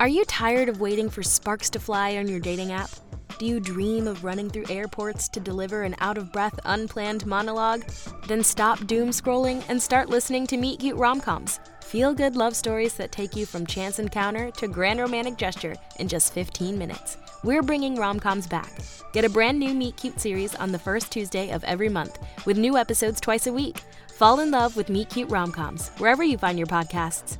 [0.00, 2.90] Are you tired of waiting for sparks to fly on your dating app?
[3.38, 7.84] Do you dream of running through airports to deliver an out of breath, unplanned monologue?
[8.26, 11.60] Then stop doom scrolling and start listening to Meet Cute Romcoms.
[11.84, 16.08] Feel good love stories that take you from chance encounter to grand romantic gesture in
[16.08, 17.16] just 15 minutes.
[17.44, 18.72] We're bringing romcoms back.
[19.12, 22.58] Get a brand new Meet Cute series on the first Tuesday of every month with
[22.58, 23.80] new episodes twice a week.
[24.08, 27.38] Fall in love with Meet Cute Romcoms wherever you find your podcasts.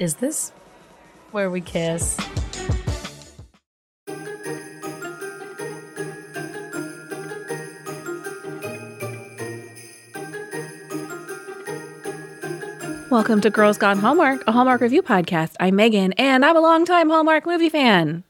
[0.00, 0.52] Is this
[1.34, 2.16] where we kiss?
[13.10, 15.54] Welcome to Girls Gone Hallmark, a Hallmark review podcast.
[15.58, 18.22] I'm Megan, and I'm a longtime Hallmark movie fan.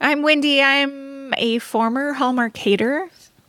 [0.00, 0.60] I'm Wendy.
[0.60, 3.08] I'm a former Hallmark hater.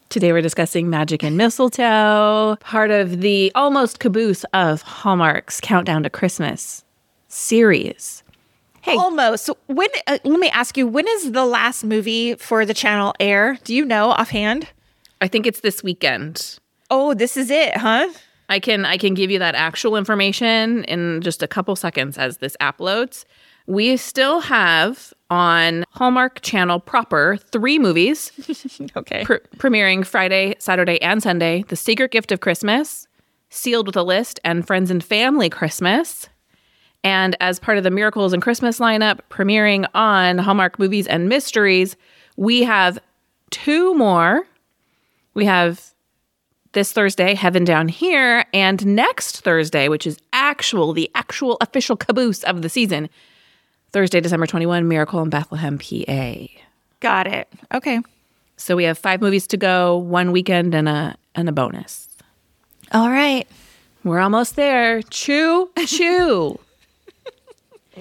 [0.10, 6.12] Today we're discussing Magic in Mistletoe, part of the almost caboose of Hallmark's Countdown to
[6.12, 6.84] Christmas
[7.28, 8.24] series.
[8.82, 9.50] Hey, almost.
[9.68, 9.90] When?
[10.08, 10.88] Uh, let me ask you.
[10.88, 13.58] When is the last movie for the channel air?
[13.64, 14.70] Do you know offhand?
[15.22, 16.60] I think it's this weekend.
[16.90, 18.10] Oh, this is it, huh?
[18.50, 22.38] I can I can give you that actual information in just a couple seconds as
[22.38, 23.26] this app loads.
[23.68, 28.32] We still have on Hallmark Channel proper three movies.
[28.98, 29.24] okay.
[29.24, 33.08] Pre- premiering Friday, Saturday, and Sunday The Secret Gift of Christmas,
[33.52, 36.28] Sealed with a List, and Friends and Family Christmas.
[37.04, 41.96] And as part of the Miracles of Christmas lineup, premiering on Hallmark Movies and Mysteries,
[42.36, 43.00] we have
[43.52, 44.46] two more.
[45.34, 45.94] We have
[46.74, 52.44] this Thursday, Heaven Down Here, and next Thursday, which is actual, the actual official caboose
[52.44, 53.10] of the season,
[53.92, 56.34] Thursday, December 21, Miracle in Bethlehem, PA.
[57.00, 57.52] Got it.
[57.74, 58.00] Okay.
[58.58, 62.10] So we have five movies to go, one weekend and a and a bonus.
[62.92, 63.48] All right.
[64.04, 65.02] We're almost there.
[65.04, 66.60] Chew, chew.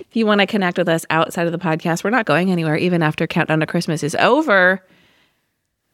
[0.00, 2.76] If you want to connect with us outside of the podcast, we're not going anywhere
[2.76, 4.82] even after Countdown to Christmas is over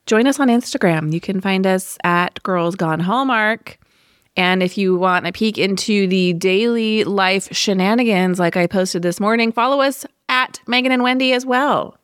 [0.07, 1.13] join us on Instagram.
[1.13, 3.79] You can find us at Girls Gone Hallmark.
[4.37, 9.21] And if you want a peek into the daily life shenanigans, like I posted this
[9.21, 11.97] morning, follow us at Megan and Wendy as well.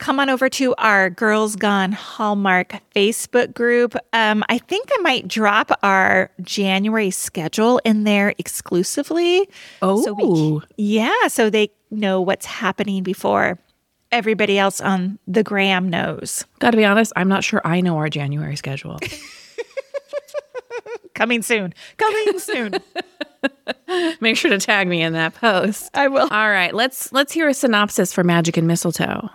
[0.00, 3.94] Come on over to our Girls Gone Hallmark Facebook group.
[4.14, 9.46] Um, I think I might drop our January schedule in there exclusively.
[9.82, 11.28] Oh, so we, yeah.
[11.28, 13.58] So they know what's happening before
[14.10, 16.46] everybody else on the gram knows.
[16.60, 18.98] Got to be honest, I'm not sure I know our January schedule.
[21.14, 21.74] Coming soon.
[21.98, 22.74] Coming soon.
[24.22, 25.90] Make sure to tag me in that post.
[25.92, 26.26] I will.
[26.30, 29.28] All right, let's let's hear a synopsis for Magic in Mistletoe.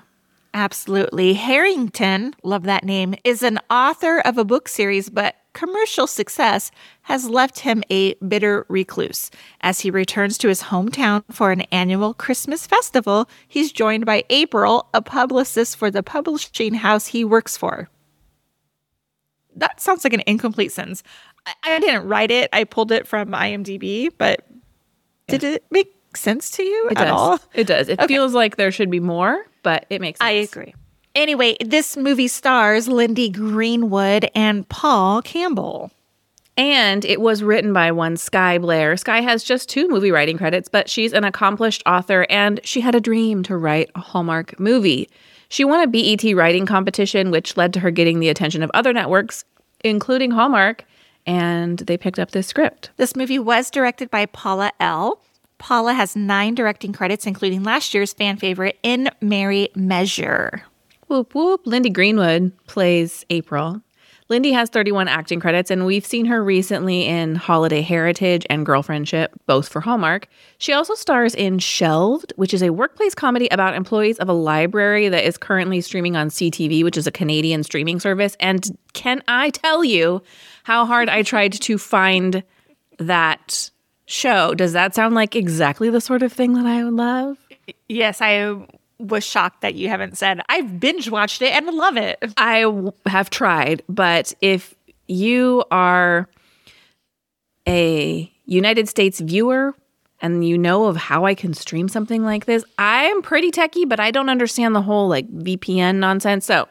[0.55, 1.33] Absolutely.
[1.33, 6.71] Harrington, love that name, is an author of a book series, but commercial success
[7.01, 9.29] has left him a bitter recluse.
[9.59, 14.88] As he returns to his hometown for an annual Christmas festival, he's joined by April,
[14.94, 17.89] a publicist for the publishing house he works for.
[19.57, 21.03] That sounds like an incomplete sentence.
[21.45, 24.45] I, I didn't write it, I pulled it from IMDb, but
[25.27, 25.38] yeah.
[25.38, 27.11] did it make sense to you it at does.
[27.11, 27.39] all?
[27.53, 27.89] It does.
[27.89, 28.07] It okay.
[28.07, 30.27] feels like there should be more, but it makes sense.
[30.27, 30.73] I agree.
[31.15, 35.91] Anyway, this movie stars Lyndie Greenwood and Paul Campbell.
[36.55, 38.93] And it was written by one Skyy Blair.
[38.93, 42.95] Skyy has just two movie writing credits, but she's an accomplished author and she had
[42.95, 45.09] a dream to write a Hallmark movie.
[45.49, 48.93] She won a BET writing competition, which led to her getting the attention of other
[48.93, 49.43] networks,
[49.83, 50.85] including Hallmark,
[51.25, 52.91] and they picked up this script.
[52.97, 55.19] This movie was directed by Paula Elle.
[55.57, 60.63] Paula has nine directing credits, including last year's fan favorite, In Merry Measure.
[61.07, 61.66] Whoop whoop.
[61.66, 63.81] Lyndie Greenwood plays April.
[64.27, 69.27] Lyndie has 31 acting credits, and we've seen her recently in Holiday Heritage and Girlfriendship,
[69.45, 70.27] both for Hallmark.
[70.57, 75.09] She also stars in Shelved, which is a workplace comedy about employees of a library
[75.09, 78.35] that is currently streaming on CTV, which is a Canadian streaming service.
[78.39, 80.23] And can I tell you
[80.63, 82.44] how hard I tried to find
[82.97, 83.69] that
[84.05, 84.53] show?
[84.53, 87.38] Does that sound like exactly the sort of thing that I would love?
[87.88, 88.65] Yes, I
[89.00, 92.18] was shocked that you haven't said I've binge watched it and love it.
[92.38, 94.74] I w- have tried, but if
[95.07, 96.30] you are
[97.68, 99.74] a United States viewer
[100.21, 104.00] and you know of how I can stream something like this, I'm pretty techie, but
[104.00, 106.45] I don't understand the whole like VPN nonsense.
[106.45, 106.68] So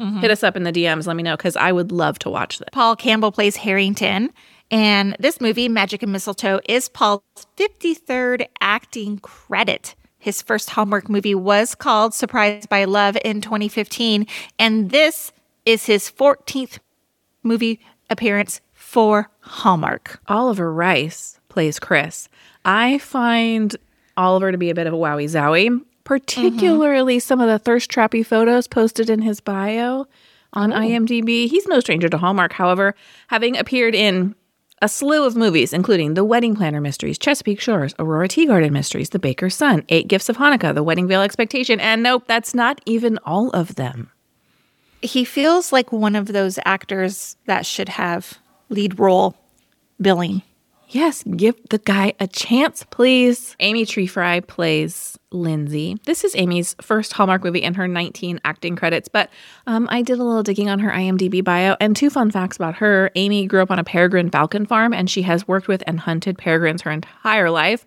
[0.00, 0.18] mm-hmm.
[0.18, 1.06] hit us up in the DMs.
[1.06, 2.68] Let me know because I would love to watch this.
[2.72, 4.32] Paul Campbell plays Harrington.
[4.72, 7.22] And this movie, Magic in Mistletoe, is Paul's
[7.58, 9.94] 53rd acting credit.
[10.18, 14.26] His first Hallmark movie was called Surprised by Love in 2015,
[14.58, 15.30] and this
[15.66, 16.78] is his 14th
[17.42, 20.20] movie appearance for Hallmark.
[20.28, 22.30] Oliver Rice plays Chris.
[22.64, 23.76] I find
[24.16, 28.24] Oliver to be a bit of a wowie zowie, particularly some of the thirst trappy
[28.24, 30.06] photos posted in his bio
[30.54, 30.76] on oh.
[30.76, 31.48] IMDb.
[31.48, 32.94] He's no stranger to Hallmark, however,
[33.26, 34.34] having appeared in
[34.82, 39.10] a slew of movies, including The Wedding Planner Mysteries, Chesapeake Shores, Aurora Tea Garden Mysteries,
[39.10, 42.80] The Baker's Son, Eight Gifts of Hanukkah, The Wedding Veil Expectation, and nope, that's not
[42.84, 44.10] even all of them.
[45.00, 48.38] He feels like one of those actors that should have
[48.70, 49.36] lead role
[50.00, 50.42] billing.
[50.92, 53.56] Yes, give the guy a chance, please.
[53.60, 55.96] Amy Tree Fry plays Lindsay.
[56.04, 59.30] This is Amy's first Hallmark movie and her 19 acting credits, but
[59.66, 61.76] um, I did a little digging on her IMDb bio.
[61.80, 65.08] And two fun facts about her Amy grew up on a peregrine falcon farm, and
[65.08, 67.86] she has worked with and hunted peregrines her entire life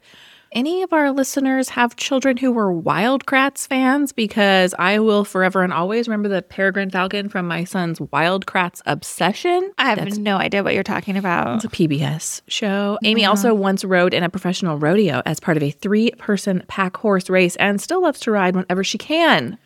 [0.56, 4.14] any of our listeners have children who were Wild Kratts fans?
[4.14, 8.82] Because I will forever and always remember the Peregrine Falcon from my son's Wild Kratts
[8.86, 9.72] obsession.
[9.78, 11.58] I have That's, no idea what you're talking about.
[11.58, 12.98] It's a PBS show.
[13.04, 13.32] Amy uh-huh.
[13.32, 17.30] also once rode in a professional rodeo as part of a three person pack horse
[17.30, 19.58] race and still loves to ride whenever she can.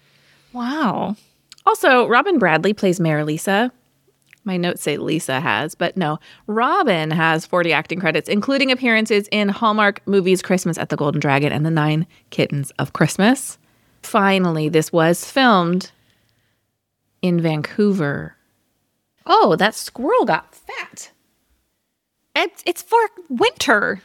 [0.54, 1.16] Wow.
[1.68, 3.72] Also, Robin Bradley plays Mayor Lisa.
[4.50, 6.18] My notes say Lisa has, but no.
[6.48, 11.52] Robin has 40 acting credits, including appearances in Hallmark movies Christmas at the Golden Dragon
[11.52, 13.60] and The Nine Kittens of Christmas.
[14.02, 15.92] Finally, this was filmed
[17.22, 18.38] in Vancouver.
[19.28, 21.12] Oh, that squirrel got fat.
[22.36, 22.98] It's, it's for
[23.30, 24.02] winter.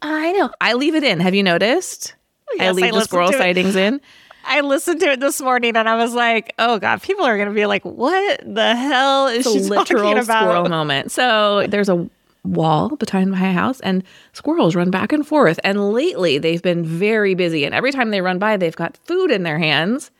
[0.00, 0.50] I know.
[0.60, 1.18] I leave it in.
[1.18, 2.14] Have you noticed?
[2.54, 4.00] Yes, I leave I the squirrel sightings in.
[4.46, 7.48] I listened to it this morning and I was like, oh God, people are going
[7.48, 10.42] to be like, what the hell is it's she literal talking about?
[10.42, 11.10] squirrel moment.
[11.10, 12.08] So there's a
[12.44, 15.58] wall behind my house and squirrels run back and forth.
[15.64, 17.64] And lately they've been very busy.
[17.64, 20.10] And every time they run by, they've got food in their hands.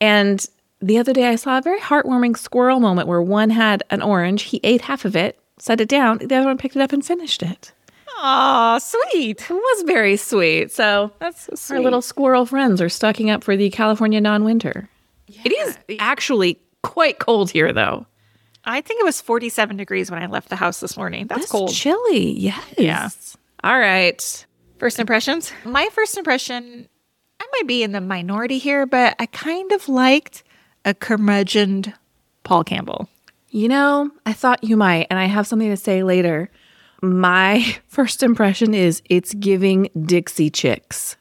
[0.00, 0.44] And
[0.80, 4.42] the other day I saw a very heartwarming squirrel moment where one had an orange.
[4.42, 6.18] He ate half of it, set it down.
[6.18, 7.72] The other one picked it up and finished it.
[8.20, 9.40] Aw, sweet.
[9.42, 10.72] It was very sweet.
[10.72, 11.76] So that's so sweet.
[11.76, 14.88] Our little squirrel friends are stocking up for the California non-winter.
[15.28, 15.42] Yeah.
[15.44, 18.06] It is actually quite cold here, though.
[18.64, 21.26] I think it was 47 degrees when I left the house this morning.
[21.26, 21.72] That's, That's cold.
[21.72, 22.32] Chilly.
[22.32, 22.74] Yes.
[22.76, 23.08] Yeah.
[23.64, 24.46] All right.
[24.78, 25.52] First impressions?
[25.64, 26.88] My first impression,
[27.40, 30.42] I might be in the minority here, but I kind of liked
[30.84, 31.94] a curmudgeoned
[32.44, 33.08] Paul Campbell.
[33.50, 36.50] You know, I thought you might, and I have something to say later
[37.02, 41.16] my first impression is it's giving Dixie Chicks.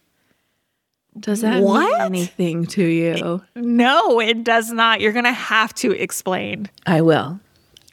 [1.20, 1.82] Does that what?
[1.82, 3.42] mean anything to you?
[3.56, 5.02] No, it does not.
[5.02, 6.70] You're going to have to explain.
[6.86, 7.40] I will.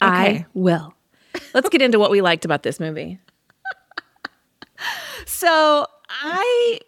[0.03, 0.11] Okay.
[0.11, 0.95] I will.
[1.55, 3.19] Let's get into what we liked about this movie.
[5.27, 6.81] so, I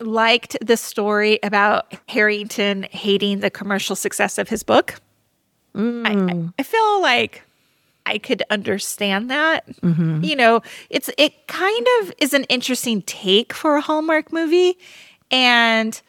[0.00, 4.94] liked the story about Harrington hating the commercial success of his book.
[5.74, 6.06] Mm.
[6.06, 7.45] I, I feel like
[8.06, 9.66] I could understand that.
[9.80, 10.22] Mm-hmm.
[10.22, 14.78] You know, it's it kind of is an interesting take for a Hallmark movie
[15.30, 16.00] and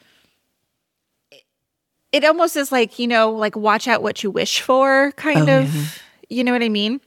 [2.11, 5.59] it almost is like, you know, like watch out what you wish for kind oh,
[5.59, 5.75] of.
[5.75, 5.83] Yeah.
[6.29, 7.01] You know what I mean?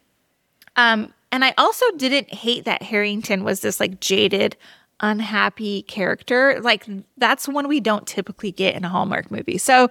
[0.76, 4.56] Um and I also didn't hate that Harrington was this like jaded
[4.98, 6.58] unhappy character.
[6.60, 9.58] Like that's one we don't typically get in a Hallmark movie.
[9.58, 9.90] So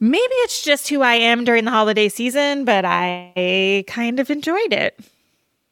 [0.00, 4.72] maybe it's just who I am during the holiday season, but I kind of enjoyed
[4.72, 4.98] it.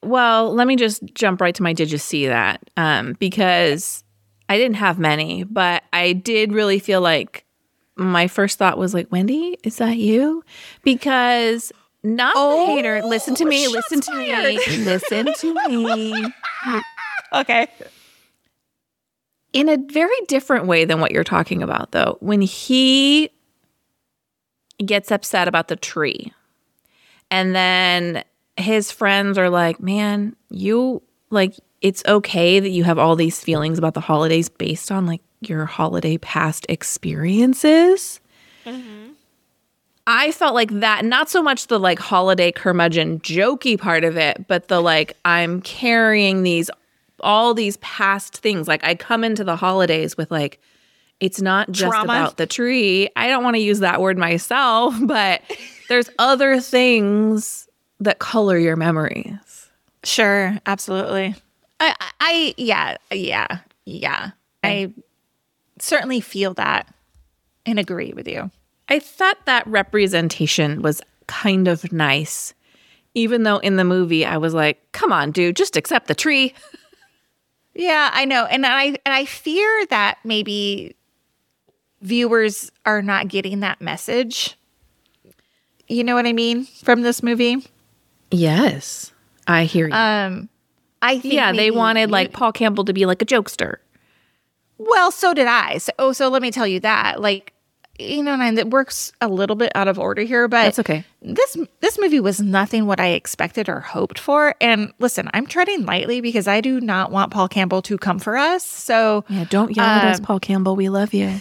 [0.03, 2.71] Well, let me just jump right to my did you see that?
[2.77, 4.05] Um, because
[4.49, 7.45] I didn't have many, but I did really feel like
[7.97, 10.45] my first thought was like, Wendy, is that you?
[10.85, 11.73] Because
[12.05, 13.03] not oh, the hater.
[13.03, 13.67] Listen to me.
[13.67, 14.55] Listen to fired.
[14.55, 14.77] me.
[14.85, 16.33] Listen to me.
[17.35, 17.67] okay.
[19.53, 23.31] In a very different way than what you're talking about, though, when he
[24.85, 26.33] gets upset about the tree.
[27.31, 28.25] And then
[28.57, 33.79] his friends are like, man, you like, it's okay that you have all these feelings
[33.79, 38.21] about the holidays based on like your holiday past experiences.
[38.65, 39.13] Mm-hmm.
[40.07, 44.49] I felt like that, not so much the like holiday curmudgeon jokey part of it,
[44.49, 46.71] but the like, I'm carrying these,
[47.21, 48.67] all these past things.
[48.67, 50.61] Like, I come into the holidays with like,
[51.21, 52.05] it's not just Trauma.
[52.05, 53.09] about the tree.
[53.17, 55.43] I don't want to use that word myself, but
[55.89, 57.69] there's other things
[58.01, 59.71] that color your memories.
[60.05, 61.35] Sure, absolutely.
[61.81, 64.31] I, I, yeah, yeah, yeah.
[64.63, 64.93] I
[65.79, 66.93] certainly feel that
[67.67, 68.51] and agree with you.
[68.89, 72.55] I thought that representation was kind of nice,
[73.15, 76.55] even though in the movie I was like, "Come on, dude, just accept the tree."
[77.75, 80.97] Yeah, I know, and I and I fear that maybe
[82.01, 84.57] viewers are not getting that message.
[85.89, 87.67] You know what I mean from this movie?
[88.31, 89.13] Yes,
[89.47, 89.95] I hear you.
[89.95, 90.49] Um,
[91.01, 93.77] I think yeah, they wanted like Paul Campbell to be like a jokester.
[94.77, 95.79] Well, so did I.
[95.79, 97.21] So, oh, so let me tell you that.
[97.21, 97.53] Like,
[97.99, 101.05] you know, and it works a little bit out of order here, but That's okay.
[101.23, 104.55] This this movie was nothing what I expected or hoped for.
[104.61, 108.37] And listen, I'm treading lightly because I do not want Paul Campbell to come for
[108.37, 108.63] us.
[108.65, 110.77] So Yeah, don't yell at us, Um, Paul Campbell.
[110.77, 111.41] We love you.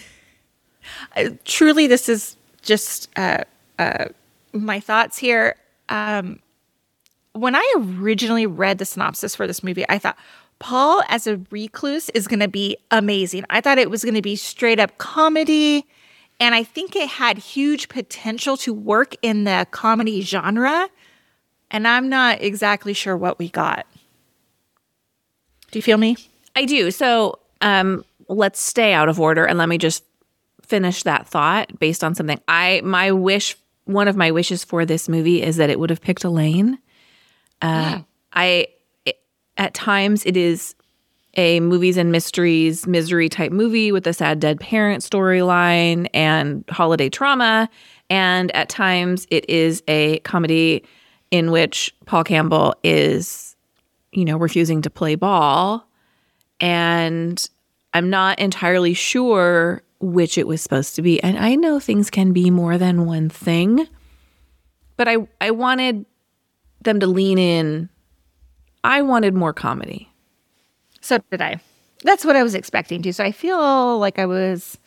[1.16, 3.44] Uh, truly, this is just uh,
[3.78, 4.06] uh,
[4.52, 5.56] my thoughts here.
[5.88, 6.40] Um,
[7.32, 10.18] when I originally read the synopsis for this movie, I thought
[10.58, 13.44] Paul as a recluse is going to be amazing.
[13.50, 15.86] I thought it was going to be straight up comedy.
[16.40, 20.88] And I think it had huge potential to work in the comedy genre.
[21.70, 23.86] And I'm not exactly sure what we got.
[25.70, 26.16] Do you feel me?
[26.56, 26.90] I do.
[26.90, 30.04] So um, let's stay out of order and let me just
[30.68, 32.40] finish that thought based on something.
[32.46, 36.00] I my wish, one of my wishes for this movie is that it would have
[36.00, 36.78] picked Elaine.
[37.60, 38.00] Uh,
[38.32, 38.68] I
[39.04, 39.18] it,
[39.56, 40.74] at times it is
[41.36, 47.08] a movies and mysteries misery type movie with a sad dead parent storyline and holiday
[47.08, 47.68] trauma
[48.10, 50.84] and at times it is a comedy
[51.30, 53.56] in which Paul Campbell is
[54.12, 55.86] you know refusing to play ball
[56.60, 57.48] and
[57.94, 61.20] I'm not entirely sure which it was supposed to be.
[61.22, 63.86] And I know things can be more than one thing,
[64.96, 66.06] but I I wanted
[66.82, 67.88] them to lean in.
[68.84, 70.08] I wanted more comedy.
[71.00, 71.60] So did I.
[72.04, 73.12] That's what I was expecting to.
[73.12, 74.78] So I feel like I was,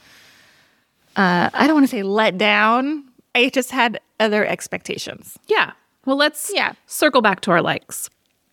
[1.18, 3.04] uh, I don't want to say let down.
[3.36, 5.38] I just had other expectations.
[5.48, 5.72] Yeah.
[6.06, 6.74] Well, let's Yeah.
[6.88, 8.10] circle back to our likes.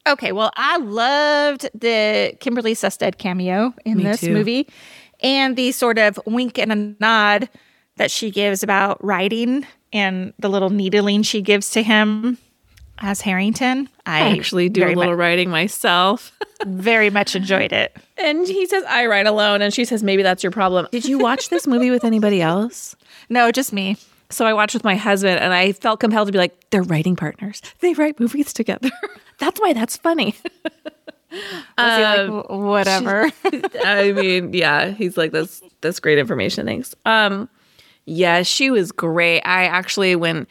[0.09, 4.33] Okay, well, I loved the Kimberley Sustad cameo in Me this too.
[4.33, 4.67] movie
[5.21, 7.49] and the sort of wink and a nod
[7.97, 12.39] that she gives about writing and the little needling she gives to him
[12.99, 13.89] as Harrington.
[14.07, 16.33] I, I actually do a little much, writing myself.
[16.67, 17.97] very much enjoyed it.
[18.17, 19.63] and he says, I write alone.
[19.63, 20.89] And she says, maybe that's your problem.
[20.91, 22.97] Did you watch this movie with anybody else?
[23.29, 23.97] No, just me.
[24.31, 27.17] So I watched with my husband and I felt compelled to be like, they're writing
[27.17, 27.63] partners.
[27.81, 28.91] They write movies together.
[29.39, 30.35] that's why that's funny.
[31.31, 31.43] He
[31.77, 33.31] like, "Wh- whatever.
[33.85, 36.67] I mean, yeah, he's like, that's that's great information.
[36.67, 36.95] Thanks.
[37.05, 37.49] Um,
[38.07, 39.43] yeah, she was great.
[39.43, 40.47] I actually when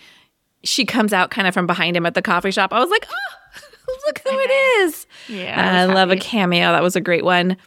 [0.64, 3.08] she comes out kind of from behind him at the coffee shop, I was like,
[3.10, 3.60] oh,
[4.06, 4.52] look who it
[4.84, 5.08] is.
[5.28, 6.72] Yeah, I, I love a cameo.
[6.72, 7.58] That was a great one.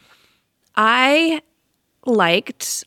[0.75, 1.41] I
[2.05, 2.85] liked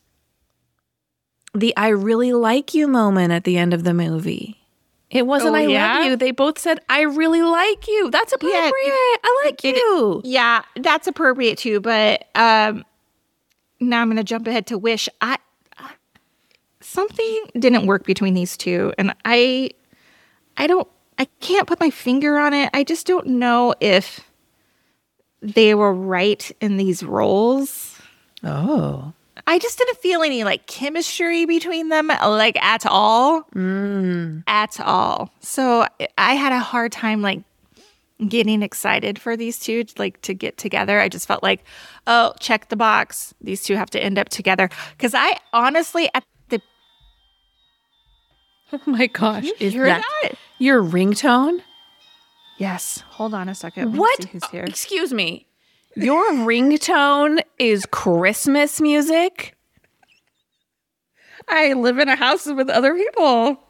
[1.55, 4.64] the I really like you moment at the end of the movie.
[5.15, 5.95] It wasn't Oh, I yeah?
[5.99, 6.17] love you.
[6.17, 8.11] They both said I really like you.
[8.11, 8.73] That's appropriate.
[8.75, 10.21] I like it- you.
[10.25, 11.81] Yeah, that's appropriate too.
[11.81, 12.85] But um,
[13.81, 15.09] now I'm going to jump ahead to Wish.
[15.21, 15.39] I,
[15.79, 15.93] I
[16.81, 19.71] something didn't work between these two, and I,
[20.57, 22.71] I don't, I can't put my finger on it.
[22.75, 24.21] I just don't know if
[25.41, 28.01] they were right in these roles.
[28.43, 29.13] Oh.
[29.47, 34.43] I just didn't feel any like chemistry between them, like at all, mm.
[34.47, 35.31] at all.
[35.41, 35.87] So
[36.17, 37.43] I had a hard time like
[38.29, 40.99] getting excited for these two like to get together.
[40.99, 41.65] I just felt like,
[42.07, 43.35] oh, check the box.
[43.41, 44.71] These two have to end up together.
[44.97, 46.61] Because I honestly at the
[48.73, 49.47] Oh my gosh.
[49.61, 50.33] Is hear that, that?
[50.59, 51.61] your ringtone?
[52.59, 53.03] yes.
[53.11, 53.97] Hold on a second.
[53.97, 54.25] What?
[54.25, 54.65] who's here?
[54.65, 55.47] Excuse me.
[55.97, 59.57] Your ringtone is Christmas music?
[61.49, 63.61] I live in a house with other people.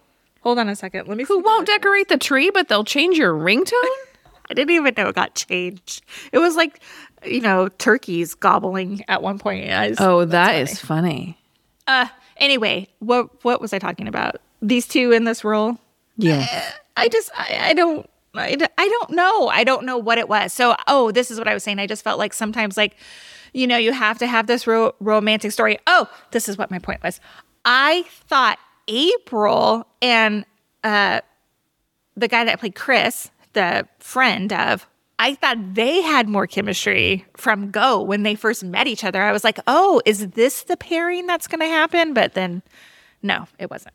[0.40, 1.09] Hold on a second.
[1.09, 1.25] Let me.
[1.25, 3.73] Who won't decorate the tree, but they'll change your ringtone?
[4.50, 6.02] I didn't even know it got changed.
[6.33, 6.81] It was like,
[7.25, 9.71] you know, turkeys gobbling at one point.
[9.71, 11.38] I Oh, that is funny.
[11.87, 14.37] Uh, anyway, what what was I talking about?
[14.62, 15.78] These two in this role.
[16.16, 16.73] Yeah.
[16.97, 19.49] I just I, I don't I, I don't know.
[19.49, 20.53] I don't know what it was.
[20.53, 21.79] So, oh, this is what I was saying.
[21.79, 22.97] I just felt like sometimes like
[23.55, 25.79] you know, you have to have this ro- romantic story.
[25.87, 27.21] Oh, this is what my point was.
[27.64, 30.45] I thought April and
[30.83, 31.21] uh
[32.17, 34.87] the guy that played Chris, the friend of
[35.19, 39.23] I thought they had more chemistry from Go when they first met each other.
[39.23, 42.62] I was like, "Oh, is this the pairing that's going to happen?" But then
[43.23, 43.95] no, it wasn't.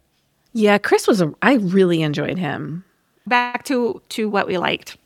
[0.53, 2.85] Yeah, Chris was a I really enjoyed him.
[3.29, 4.97] Back to to what we liked.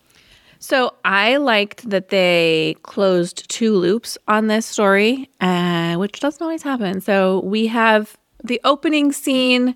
[0.60, 6.63] So I liked that they closed two loops on this story, uh, which doesn't always
[6.63, 7.01] happen.
[7.01, 9.75] So we have the opening scene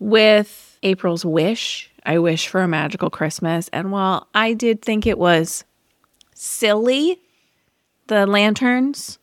[0.00, 1.90] with April's wish.
[2.04, 3.68] I wish for a magical Christmas.
[3.72, 5.64] And while I did think it was
[6.34, 7.20] silly,
[8.08, 9.18] the lanterns,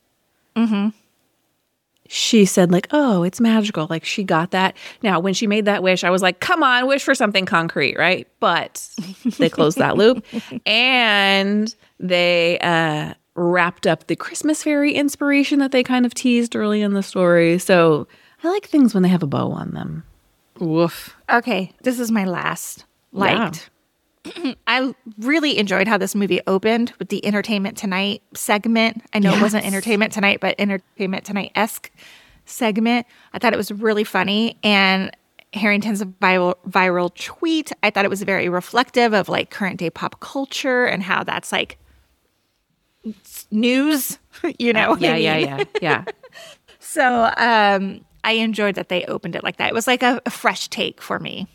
[2.07, 4.75] she said like, "Oh, it's magical." Like she got that.
[5.01, 7.97] Now, when she made that wish, I was like, "Come on, wish for something concrete,
[7.97, 8.87] right?" But
[9.37, 10.25] they closed that loop
[10.65, 16.81] and they uh wrapped up the Christmas fairy inspiration that they kind of teased early
[16.81, 17.57] in the story.
[17.59, 18.07] So,
[18.43, 20.03] I like things when they have a bow on them.
[20.59, 21.15] Woof.
[21.29, 22.85] Okay, this is my last.
[23.11, 23.69] Liked.
[24.67, 29.03] I really enjoyed how this movie opened with the Entertainment Tonight segment.
[29.13, 31.91] I know it wasn't Entertainment Tonight, but Entertainment Tonight esque
[32.45, 33.05] segment.
[33.33, 34.57] I thought it was really funny.
[34.63, 35.15] And
[35.53, 40.19] Harrington's viral, viral tweet, I thought it was very reflective of like current day pop
[40.19, 41.77] culture and how that's like
[43.51, 44.19] news,
[44.59, 44.91] you know?
[44.91, 45.63] what I Yeah, yeah, yeah.
[45.81, 46.05] Yeah.
[46.79, 49.67] So um, I enjoyed that they opened it like that.
[49.67, 51.47] It was like a, a fresh take for me.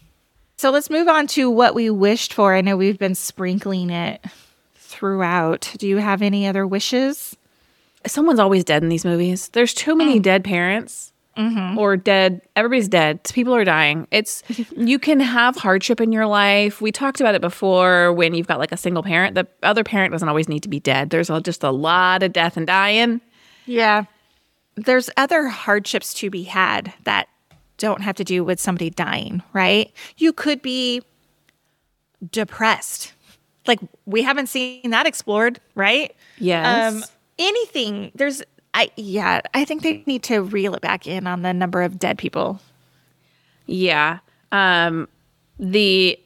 [0.60, 2.54] So let's move on to what we wished for.
[2.54, 4.22] I know we've been sprinkling it
[4.74, 5.74] throughout.
[5.78, 7.34] Do you have any other wishes?
[8.06, 9.48] someone's always dead in these movies.
[9.54, 10.22] There's too many mm.
[10.22, 11.78] dead parents mm-hmm.
[11.78, 12.42] or dead.
[12.56, 13.24] Everybody's dead.
[13.24, 14.06] People are dying.
[14.10, 14.42] It's
[14.76, 16.82] you can have hardship in your life.
[16.82, 19.36] We talked about it before when you've got like a single parent.
[19.36, 21.08] The other parent doesn't always need to be dead.
[21.08, 23.22] There's just a lot of death and dying.
[23.64, 24.04] Yeah.
[24.76, 27.29] There's other hardships to be had that
[27.80, 29.90] don't have to do with somebody dying, right?
[30.18, 31.02] You could be
[32.30, 33.12] depressed.
[33.66, 36.14] Like we haven't seen that explored, right?
[36.38, 36.94] Yes.
[36.94, 37.04] Um
[37.38, 38.12] anything.
[38.14, 38.42] There's
[38.74, 41.98] I yeah, I think they need to reel it back in on the number of
[41.98, 42.60] dead people.
[43.66, 44.18] Yeah.
[44.52, 45.08] Um
[45.58, 46.18] the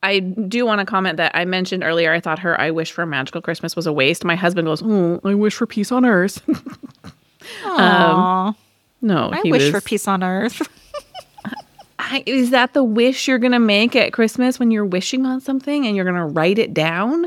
[0.00, 3.02] I do want to comment that I mentioned earlier I thought her I wish for
[3.02, 4.24] a magical Christmas was a waste.
[4.24, 6.40] My husband goes, "Oh, I wish for peace on earth."
[7.64, 8.54] Aww.
[9.00, 10.60] No, I he wish was- for peace on earth.
[12.00, 15.40] I, is that the wish you're going to make at Christmas when you're wishing on
[15.40, 17.26] something and you're going to write it down?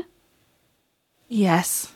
[1.28, 1.92] yes.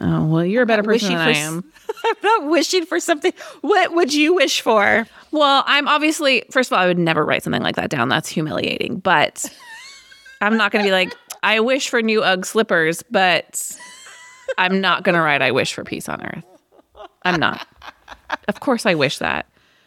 [0.00, 1.64] Oh, well, you're a better person than for I s- am.
[2.04, 3.32] I'm not wishing for something.
[3.60, 5.06] What would you wish for?
[5.32, 8.08] Well, I'm obviously, first of all, I would never write something like that down.
[8.08, 8.96] That's humiliating.
[8.98, 9.44] But
[10.40, 13.70] I'm not going to be like, I wish for new Ugg slippers, but
[14.56, 16.44] I'm not going to write, I wish for peace on earth.
[17.24, 17.66] I'm not.
[18.48, 19.46] Of course, I wish that.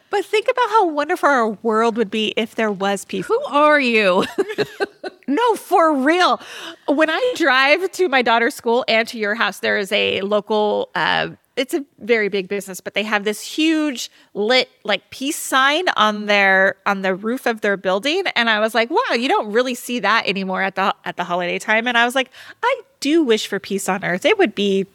[0.09, 3.25] But think about how wonderful our world would be if there was peace.
[3.25, 4.25] Who are you?
[5.27, 6.39] No, for real.
[6.87, 10.89] When I drive to my daughter's school and to your house, there is a local.
[10.93, 15.85] Uh, it's a very big business, but they have this huge lit like peace sign
[15.95, 19.51] on their on the roof of their building, and I was like, wow, you don't
[19.51, 21.87] really see that anymore at the at the holiday time.
[21.87, 22.29] And I was like,
[22.61, 24.25] I do wish for peace on earth.
[24.25, 24.85] It would be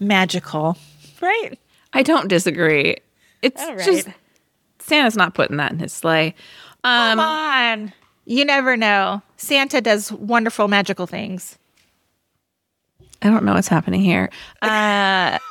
[0.00, 0.78] magical,
[1.20, 1.58] right?
[1.94, 2.96] I don't disagree.
[3.42, 3.78] It's right.
[3.78, 4.08] just
[4.78, 6.34] Santa's not putting that in his sleigh.
[6.82, 7.92] Um, Come on.
[8.26, 9.22] You never know.
[9.36, 11.58] Santa does wonderful magical things.
[13.22, 14.30] I don't know what's happening here.
[14.60, 15.38] Uh,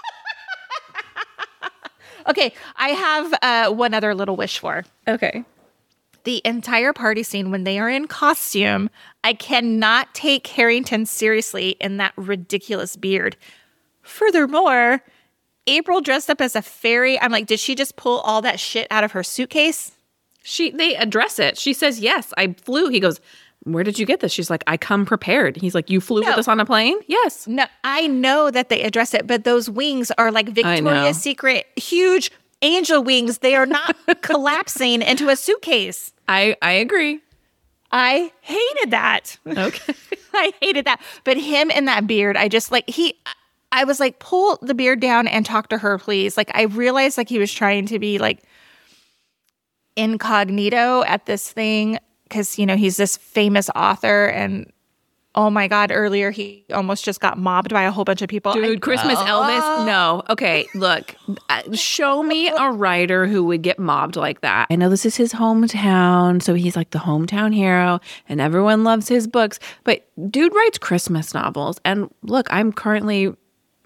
[2.28, 4.86] Okay, I have uh, one other little wish for.
[5.08, 5.44] okay.
[6.24, 8.90] the entire party scene when they are in costume,
[9.26, 13.36] I cannot take Harrington seriously in that ridiculous beard.
[14.04, 15.04] Furthermore,
[15.68, 17.20] April dressed up as a fairy.
[17.20, 19.92] I'm like, did she just pull all that shit out of her suitcase?
[20.44, 21.58] She they address it.
[21.58, 23.22] She says, "Yes, I flew." He goes,
[23.64, 26.28] "Where did you get this?" She's like, "I come prepared." He's like, "You flew No.
[26.32, 27.48] with us on a plane?" Yes.
[27.48, 30.50] No, I know that they address it, but those wings are like.
[30.50, 32.30] Victoria's Secret huge
[32.62, 33.38] angel wings.
[33.38, 36.12] They are not collapsing into a suitcase.
[36.28, 37.22] I I agree.
[37.94, 39.38] I hated that.
[39.48, 39.94] Okay.
[40.34, 41.00] I hated that.
[41.24, 43.14] But him and that beard, I just like he
[43.76, 46.38] I was like, pull the beard down and talk to her, please.
[46.38, 48.44] Like I realized like he was trying to be like
[49.96, 54.72] incognito at this thing because you know he's this famous author and
[55.36, 58.54] oh my god, earlier he almost just got mobbed by a whole bunch of people.
[58.54, 59.86] Dude, I- Christmas Elvis?
[59.88, 60.22] No.
[60.30, 61.16] Okay, look.
[61.50, 64.68] uh, Show me a writer who would get mobbed like that.
[64.70, 69.08] I know this is his hometown, so he's like the hometown hero and everyone loves
[69.08, 71.80] his books, but dude writes Christmas novels.
[71.84, 73.34] And look, I'm currently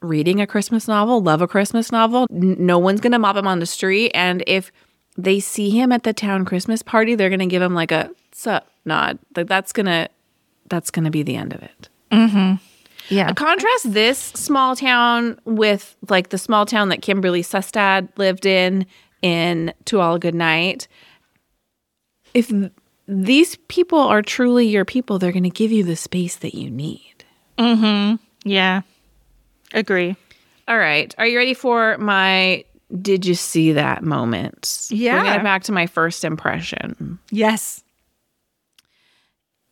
[0.01, 2.27] reading a Christmas novel, love a Christmas novel.
[2.31, 4.71] N- no one's going to mob him on the street and if
[5.17, 8.11] they see him at the town Christmas party, they're going to give him like a
[8.31, 9.17] sup nod.
[9.35, 10.09] Like that's going to
[10.69, 11.89] that's going to be the end of it.
[12.11, 12.55] Mm-hmm.
[13.09, 13.33] yeah.
[13.33, 18.85] Contrast this small town with like the small town that Kimberley Sustad lived in
[19.21, 20.87] in To All a Good Night.
[22.33, 22.51] If
[23.07, 26.69] these people are truly your people, they're going to give you the space that you
[26.69, 27.25] need.
[27.57, 28.15] Mm-hmm.
[28.47, 28.81] Yeah.
[29.73, 30.15] Agree.
[30.67, 31.13] All right.
[31.17, 32.63] Are you ready for my
[33.01, 34.87] did you see that moment?
[34.89, 35.19] Yeah.
[35.19, 37.19] Bringing it back to my first impression.
[37.31, 37.83] Yes.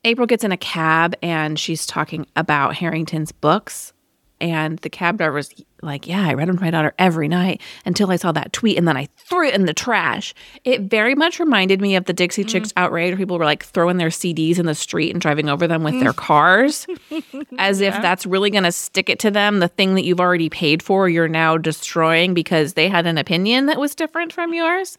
[0.04, 3.94] April gets in a cab and she's talking about Harrington's books.
[4.42, 7.62] And the cab driver was like, Yeah, I read them to my daughter every night
[7.86, 10.34] until I saw that tweet and then I threw it in the trash.
[10.64, 12.50] It very much reminded me of the Dixie mm.
[12.50, 15.68] Chicks outrage where people were like throwing their CDs in the street and driving over
[15.68, 16.18] them with their mm.
[16.18, 16.86] cars
[17.58, 19.60] as if that's really going to stick it to them.
[19.60, 23.68] The thing that you've already paid for, you're now destroying because they had an opinion
[23.68, 24.98] that was different from yours.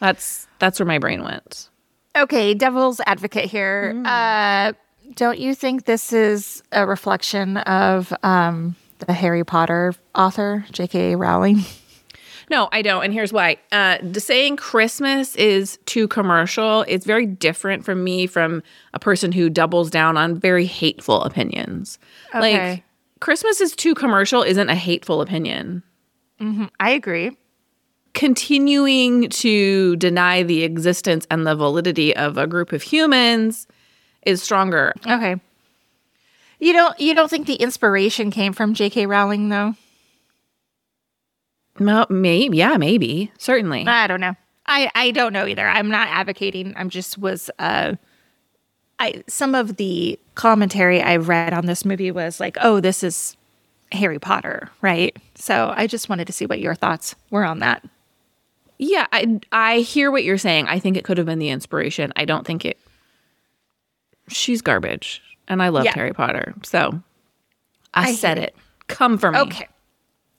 [0.00, 1.68] That's that's where my brain went.
[2.16, 3.92] Okay, devil's advocate here.
[3.94, 4.06] Mm.
[4.06, 4.72] Uh,
[5.14, 11.16] don't you think this is a reflection of um, the Harry Potter author, J.K.
[11.16, 11.60] Rowling?
[12.50, 13.02] No, I don't.
[13.02, 13.56] And here's why.
[13.70, 19.32] Uh, the saying Christmas is too commercial is very different from me from a person
[19.32, 21.98] who doubles down on very hateful opinions.
[22.34, 22.84] Like,
[23.20, 25.82] Christmas is too commercial isn't a hateful opinion.
[26.78, 27.38] I agree.
[28.12, 33.66] Continuing to deny the existence and the validity of a group of humans
[34.24, 34.92] is stronger.
[35.06, 35.36] Okay.
[36.58, 39.06] You don't you don't think the inspiration came from J.K.
[39.06, 39.74] Rowling though?
[41.80, 43.86] Well, maybe, yeah, maybe, certainly.
[43.86, 44.36] I don't know.
[44.66, 45.66] I I don't know either.
[45.66, 46.74] I'm not advocating.
[46.76, 47.94] I'm just was uh
[48.98, 53.36] I some of the commentary I read on this movie was like, "Oh, this is
[53.90, 55.16] Harry Potter," right?
[55.34, 57.84] So, I just wanted to see what your thoughts were on that.
[58.78, 60.68] Yeah, I I hear what you're saying.
[60.68, 62.12] I think it could have been the inspiration.
[62.14, 62.78] I don't think it.
[64.32, 65.92] She's garbage, and I loved Yeah.
[65.94, 67.02] Harry Potter, so
[67.94, 68.54] I, I said it.
[68.88, 69.38] Come for me.
[69.38, 69.68] Okay.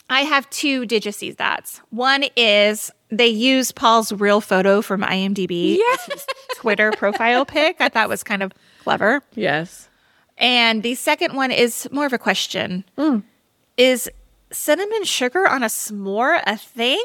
[0.10, 1.78] I have two see that's.
[1.90, 5.78] One is they use Paul's real photo from IMDb
[6.12, 6.26] his
[6.56, 7.78] Twitter profile pic.
[7.80, 8.52] I thought was kind of
[8.84, 9.22] clever.
[9.34, 9.90] Yes.
[10.38, 12.84] And the second one is more of a question.
[12.98, 13.20] Hmm.
[13.78, 14.10] Is
[14.52, 17.04] cinnamon sugar on a s'more a thing?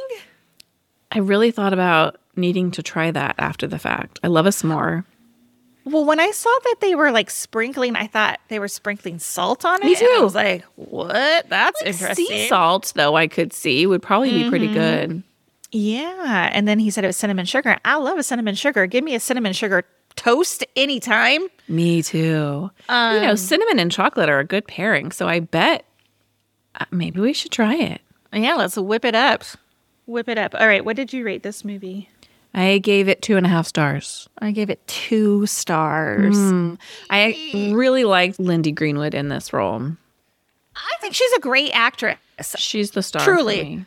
[1.13, 4.19] I really thought about needing to try that after the fact.
[4.23, 5.05] I love a s'more.
[5.91, 9.65] Well, when I saw that they were like sprinkling, I thought they were sprinkling salt
[9.65, 9.87] on it.
[9.87, 11.49] Me and I was like, what?
[11.49, 12.27] That's interesting.
[12.27, 15.23] Sea salt, though, I could see would probably be pretty good.
[15.73, 16.51] Yeah.
[16.53, 17.79] And then he said it was cinnamon sugar.
[17.85, 18.87] I love a cinnamon sugar.
[18.87, 19.85] Give me a cinnamon sugar
[20.17, 21.47] toast anytime.
[21.69, 22.71] Me too.
[22.89, 25.85] you know, cinnamon and chocolate are a good pairing, so I bet
[26.75, 28.01] uh, maybe we should try it.
[28.33, 29.45] Yeah, let's whip it up.
[30.07, 30.55] Whip it up.
[30.59, 30.85] All right.
[30.85, 32.09] What did you rate this movie?
[32.55, 34.29] I gave it two and a half stars.
[34.39, 36.37] I gave it two stars.
[36.37, 36.75] Hmm.
[37.11, 39.93] I really liked Lyndie Greenwood in this role.
[40.75, 42.19] I think she's a great actress.
[42.57, 43.23] She's the star.
[43.25, 43.85] Truly.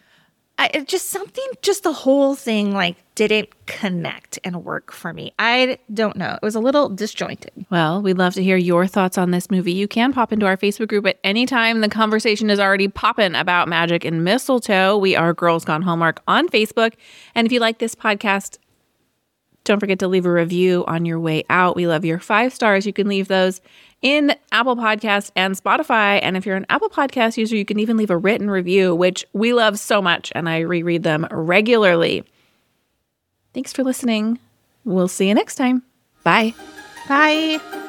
[0.57, 5.33] I, just something, just the whole thing, like didn't connect and work for me.
[5.39, 6.37] I don't know.
[6.41, 7.65] It was a little disjointed.
[7.69, 9.71] Well, we'd love to hear your thoughts on this movie.
[9.71, 11.81] You can pop into our Facebook group at any time.
[11.81, 14.97] The conversation is already popping about magic in mistletoe.
[14.97, 16.93] We are Girls Gone Hallmark on Facebook.
[17.33, 18.57] And if you like this podcast,
[19.63, 21.75] don't forget to leave a review on your way out.
[21.75, 22.85] We love your five stars.
[22.85, 23.61] You can leave those
[24.01, 26.19] in Apple Podcasts and Spotify.
[26.21, 29.25] And if you're an Apple Podcast user, you can even leave a written review, which
[29.33, 30.31] we love so much.
[30.35, 32.23] And I reread them regularly.
[33.53, 34.39] Thanks for listening.
[34.85, 35.83] We'll see you next time.
[36.23, 36.53] Bye.
[37.07, 37.87] Bye.